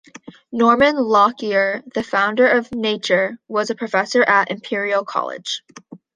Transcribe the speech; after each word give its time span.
Norman 0.51 0.95
Lockyer, 0.97 1.83
the 1.93 2.01
founder 2.01 2.47
of 2.47 2.71
"Nature", 2.71 3.37
was 3.47 3.69
a 3.69 3.75
professor 3.75 4.23
at 4.23 4.49
Imperial 4.49 5.05
College. 5.05 5.61